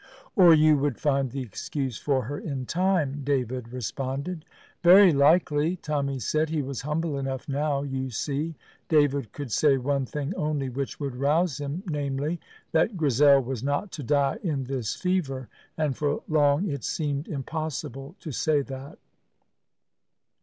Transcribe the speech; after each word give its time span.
"Or 0.35 0.55
you 0.55 0.77
would 0.79 0.97
find 0.97 1.29
the 1.29 1.43
excuse 1.43 1.99
for 1.99 2.23
her 2.23 2.39
in 2.39 2.65
time," 2.65 3.21
David 3.23 3.71
responded. 3.71 4.45
"Very 4.81 5.11
likely," 5.13 5.75
Tommy 5.75 6.17
said. 6.17 6.49
He 6.49 6.63
was 6.63 6.81
humble 6.81 7.19
enough 7.19 7.47
now, 7.47 7.83
you 7.83 8.09
see. 8.09 8.55
David 8.89 9.31
could 9.31 9.51
say 9.51 9.77
one 9.77 10.07
thing 10.07 10.33
only 10.33 10.69
which 10.69 10.99
would 10.99 11.15
rouse 11.15 11.59
him, 11.59 11.83
namely, 11.85 12.39
that 12.71 12.97
Grizel 12.97 13.41
was 13.43 13.61
not 13.63 13.91
to 13.91 14.01
die 14.01 14.39
in 14.41 14.63
this 14.63 14.95
fever; 14.95 15.49
and 15.77 15.95
for 15.95 16.23
long 16.27 16.67
it 16.67 16.83
seemed 16.83 17.27
impossible 17.27 18.15
to 18.21 18.31
say 18.31 18.63
that. 18.63 18.97